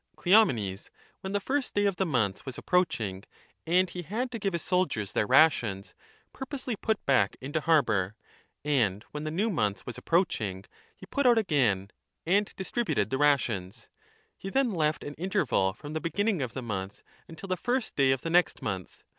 I 0.17 0.21
353 0.23 0.33
b 0.33 0.33
Cleomcnes, 0.33 0.89
when 1.21 1.33
the 1.33 1.39
first 1.39 1.75
day 1.75 1.85
of 1.85 1.97
the 1.97 2.07
month 2.07 2.43
was 2.43 2.57
approaching 2.57 3.23
and 3.67 3.87
he 3.87 4.01
had 4.01 4.31
to 4.31 4.39
give 4.39 4.53
his 4.53 4.63
soldiers 4.63 5.11
their 5.11 5.27
rations, 5.27 5.93
purposely 6.33 6.75
put 6.75 7.05
back 7.05 7.35
into 7.39 7.61
harbour, 7.61 8.15
and 8.65 9.03
when 9.11 9.25
the 9.25 9.29
new 9.29 9.51
month 9.51 9.85
was 9.85 9.99
approaching 9.99 10.65
he 10.97 11.05
put 11.05 11.27
out 11.27 11.37
again 11.37 11.91
and 12.25 12.51
distributed 12.57 13.11
the 13.11 13.19
rations; 13.19 13.89
he 14.39 14.49
then 14.49 14.71
left 14.71 15.03
an 15.03 15.13
interval 15.19 15.71
from 15.71 15.93
the 15.93 16.01
beginning 16.01 16.41
of 16.41 16.53
the 16.55 16.61
5 16.61 16.63
month 16.63 17.03
until 17.27 17.45
the 17.45 17.55
first 17.55 17.95
day 17.95 18.09
of 18.09 18.23
the 18.23 18.31
next 18.31 18.59
month. 18.63 19.03